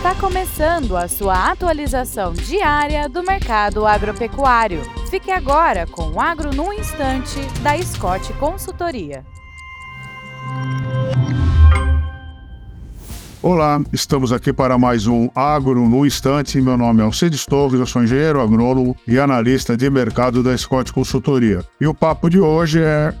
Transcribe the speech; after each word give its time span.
Está 0.00 0.14
começando 0.14 0.96
a 0.96 1.06
sua 1.06 1.50
atualização 1.50 2.32
diária 2.32 3.06
do 3.06 3.22
mercado 3.22 3.86
agropecuário. 3.86 4.80
Fique 5.10 5.30
agora 5.30 5.86
com 5.86 6.12
o 6.12 6.18
Agro 6.18 6.54
no 6.54 6.72
Instante, 6.72 7.38
da 7.62 7.76
Scott 7.82 8.32
Consultoria. 8.38 9.22
Olá, 13.42 13.78
estamos 13.92 14.32
aqui 14.32 14.54
para 14.54 14.78
mais 14.78 15.06
um 15.06 15.28
Agro 15.34 15.86
no 15.86 16.06
Instante. 16.06 16.58
Meu 16.62 16.78
nome 16.78 17.02
é 17.02 17.04
Alcides 17.04 17.44
Torres, 17.44 17.78
eu 17.78 17.84
sou 17.84 18.02
engenheiro 18.02 18.40
agrônomo 18.40 18.96
e 19.06 19.18
analista 19.18 19.76
de 19.76 19.90
mercado 19.90 20.42
da 20.42 20.56
Scott 20.56 20.94
Consultoria. 20.94 21.62
E 21.78 21.86
o 21.86 21.92
papo 21.92 22.30
de 22.30 22.40
hoje 22.40 22.80
é 22.80 23.12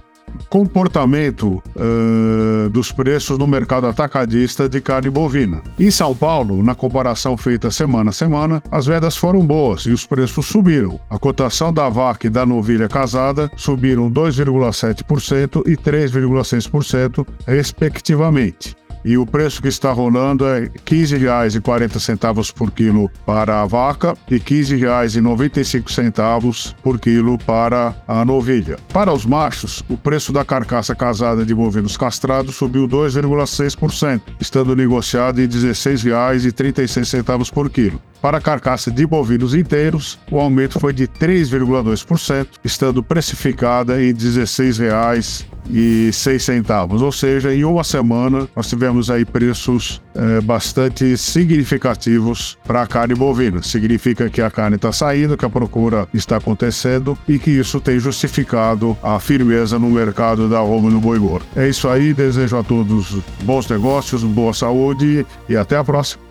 comportamento 0.48 1.62
uh, 1.76 2.68
dos 2.70 2.92
preços 2.92 3.38
no 3.38 3.46
mercado 3.46 3.86
atacadista 3.86 4.68
de 4.68 4.80
carne 4.80 5.10
bovina. 5.10 5.62
Em 5.78 5.90
São 5.90 6.14
Paulo, 6.14 6.62
na 6.62 6.74
comparação 6.74 7.36
feita 7.36 7.70
semana 7.70 8.10
a 8.10 8.12
semana, 8.12 8.62
as 8.70 8.86
vendas 8.86 9.16
foram 9.16 9.44
boas 9.44 9.82
e 9.82 9.90
os 9.90 10.06
preços 10.06 10.46
subiram. 10.46 11.00
A 11.08 11.18
cotação 11.18 11.72
da 11.72 11.88
vaca 11.88 12.26
e 12.26 12.30
da 12.30 12.44
novilha 12.44 12.88
casada 12.88 13.50
subiram 13.56 14.10
2,7% 14.10 15.62
e 15.66 15.76
3,6%, 15.76 17.26
respectivamente. 17.46 18.79
E 19.04 19.16
o 19.16 19.26
preço 19.26 19.62
que 19.62 19.68
está 19.68 19.92
rolando 19.92 20.44
é 20.46 20.60
R$ 20.60 20.70
15,40 20.84 22.52
por 22.52 22.70
quilo 22.70 23.10
para 23.24 23.62
a 23.62 23.66
vaca 23.66 24.14
e 24.28 24.34
R$ 24.34 24.40
15,95 24.40 26.74
por 26.82 26.98
quilo 26.98 27.38
para 27.38 27.94
a 28.06 28.22
novilha. 28.24 28.76
Para 28.92 29.12
os 29.12 29.24
machos, 29.24 29.82
o 29.88 29.96
preço 29.96 30.32
da 30.32 30.44
carcaça 30.44 30.94
casada 30.94 31.44
de 31.44 31.54
bovinos 31.54 31.96
castrados 31.96 32.56
subiu 32.56 32.86
2,6%, 32.86 34.20
estando 34.40 34.76
negociado 34.76 35.40
em 35.40 35.44
R$ 35.44 35.48
16,36 35.48 37.52
por 37.52 37.70
quilo. 37.70 38.00
Para 38.20 38.36
a 38.36 38.40
carcaça 38.40 38.90
de 38.90 39.06
bovinos 39.06 39.54
inteiros, 39.54 40.18
o 40.30 40.38
aumento 40.38 40.78
foi 40.78 40.92
de 40.92 41.08
3,2%, 41.08 42.46
estando 42.62 43.02
precificada 43.02 44.02
em 44.02 44.08
R$ 44.08 44.12
16,00 44.12 45.46
e 45.68 46.10
seis 46.12 46.42
centavos, 46.44 47.02
ou 47.02 47.12
seja, 47.12 47.54
em 47.54 47.64
uma 47.64 47.84
semana 47.84 48.48
nós 48.54 48.68
tivemos 48.68 49.10
aí 49.10 49.24
preços 49.24 50.00
é, 50.14 50.40
bastante 50.40 51.16
significativos 51.16 52.56
para 52.64 52.82
a 52.82 52.86
carne 52.86 53.14
bovina. 53.14 53.62
Significa 53.62 54.28
que 54.28 54.40
a 54.40 54.50
carne 54.50 54.76
está 54.76 54.92
saindo, 54.92 55.36
que 55.36 55.44
a 55.44 55.50
procura 55.50 56.08
está 56.12 56.36
acontecendo 56.36 57.16
e 57.28 57.38
que 57.38 57.50
isso 57.50 57.80
tem 57.80 57.98
justificado 57.98 58.96
a 59.02 59.18
firmeza 59.20 59.78
no 59.78 59.90
mercado 59.90 60.48
da 60.48 60.60
Roma 60.60 60.90
no 60.90 61.00
boi 61.00 61.18
gordo. 61.18 61.46
É 61.56 61.68
isso 61.68 61.88
aí, 61.88 62.14
desejo 62.14 62.56
a 62.56 62.62
todos 62.62 63.18
bons 63.42 63.68
negócios, 63.68 64.22
boa 64.22 64.52
saúde 64.52 65.26
e 65.48 65.56
até 65.56 65.76
a 65.76 65.84
próxima. 65.84 66.29